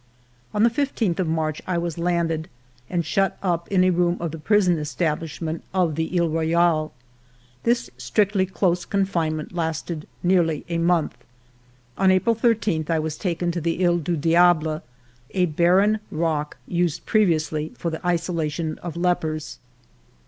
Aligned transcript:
On 0.51 0.63
the 0.63 0.71
15th 0.71 1.19
of 1.19 1.27
March 1.27 1.61
I 1.67 1.77
was 1.77 1.99
landed 1.99 2.49
and 2.89 3.05
shut 3.05 3.37
up 3.43 3.67
in 3.71 3.83
a 3.83 3.91
room 3.91 4.17
of 4.19 4.31
the 4.31 4.39
prison 4.39 4.79
establishment 4.79 5.63
of 5.75 5.93
the 5.93 6.07
He 6.07 6.19
Royale. 6.19 6.91
This 7.61 7.91
strictly 7.99 8.47
close 8.47 8.83
confinement 8.83 9.53
lasted 9.53 10.07
nearly 10.23 10.65
a 10.69 10.79
month. 10.79 11.17
On 11.99 12.09
April 12.09 12.33
13 12.33 12.87
I 12.89 12.97
was 12.97 13.15
taken 13.15 13.51
to 13.51 13.61
the 13.61 13.77
He 13.77 13.97
du 13.99 14.17
Diable, 14.17 14.81
a 15.35 15.45
barren 15.45 15.99
rock 16.09 16.57
used 16.67 17.05
previously 17.05 17.71
for 17.77 17.91
the 17.91 18.03
isolation 18.03 18.79
of 18.79 18.97
lepers. 18.97 19.59